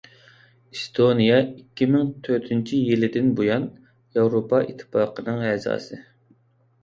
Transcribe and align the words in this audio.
ئېستونىيە 0.75 1.35
ئىككى 1.41 1.87
مىڭ 1.95 2.07
تۆتىنچى 2.27 2.79
يىلىدىن 2.87 3.29
بۇيان 3.39 3.67
ياۋروپا 4.19 4.63
ئىتتىپاقىنىڭ 4.65 5.45
ئەزاسى. 5.51 6.01